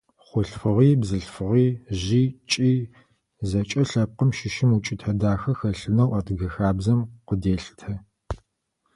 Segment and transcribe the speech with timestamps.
[0.25, 1.67] Хъулъфыгъи, бзылъфыгъи,
[2.01, 2.71] жъи, кӀи–
[3.49, 7.93] зэкӀэ лъэпкъым щыщым укӀытэ дахэ хэлъынэу адыгэ хабзэм къыделъытэ.